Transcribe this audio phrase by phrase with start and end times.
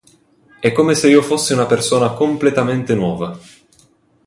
[0.59, 3.39] È come se io fossi una persona completamente nuova.